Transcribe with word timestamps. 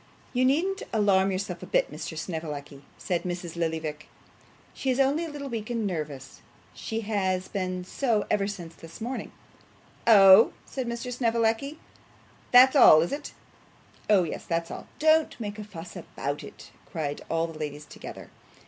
'You 0.33 0.45
needn't 0.45 0.81
alarm 0.91 1.31
yourself 1.31 1.61
a 1.61 1.67
bit, 1.67 1.91
Mr. 1.91 2.17
Snevellicci,' 2.17 2.81
said 2.97 3.21
Mrs. 3.21 3.55
Lillyvick. 3.55 4.07
'She 4.73 4.89
is 4.89 4.99
only 4.99 5.25
a 5.25 5.29
little 5.29 5.47
weak 5.47 5.69
and 5.69 5.85
nervous; 5.85 6.41
she 6.73 7.01
has 7.01 7.47
been 7.47 7.83
so 7.83 8.25
ever 8.31 8.47
since 8.47 8.73
the 8.73 8.89
morning.' 8.99 9.31
'Oh,' 10.07 10.53
said 10.65 10.87
Mr. 10.87 11.13
Snevellicci, 11.13 11.77
'that's 12.49 12.75
all, 12.75 13.01
is 13.03 13.11
it?' 13.11 13.33
'Oh 14.09 14.23
yes, 14.23 14.43
that's 14.47 14.71
all. 14.71 14.87
Don't 14.97 15.39
make 15.39 15.59
a 15.59 15.63
fuss 15.63 15.95
about 15.95 16.43
it,' 16.43 16.71
cried 16.91 17.21
all 17.29 17.45
the 17.45 17.59
ladies 17.59 17.85
together. 17.85 18.31